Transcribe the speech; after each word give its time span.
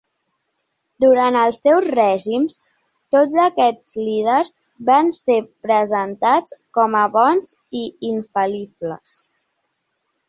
Durant 1.03 1.35
els 1.41 1.59
seus 1.65 1.89
règims, 1.95 2.55
tots 3.15 3.37
aquests 3.43 3.93
líders 4.07 4.51
van 4.89 5.13
ser 5.19 5.39
presentats 5.67 6.57
com 6.79 6.99
a 7.03 7.05
bons 7.19 7.53
i 7.83 7.85
infal·libles. 8.15 9.19